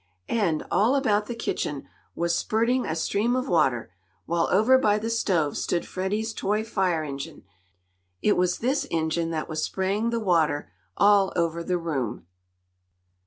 And, 0.29 0.65
all 0.71 0.95
about 0.95 1.27
the 1.27 1.35
kitchen 1.35 1.87
was 2.15 2.33
spurting 2.33 2.87
a 2.87 2.95
stream 2.95 3.35
of 3.35 3.47
water, 3.47 3.91
while 4.25 4.47
over 4.51 4.79
by 4.79 4.97
the 4.97 5.11
stove 5.11 5.55
stood 5.57 5.85
Freddie's 5.85 6.33
toy 6.33 6.63
fire 6.63 7.03
engine. 7.03 7.43
It 8.19 8.35
was 8.35 8.57
this 8.57 8.87
engine 8.89 9.29
that 9.29 9.47
was 9.47 9.63
spraying 9.63 10.09
the 10.09 10.19
water 10.19 10.71
all 10.97 11.31
over 11.35 11.63
the 11.63 11.77
room. 11.77 12.25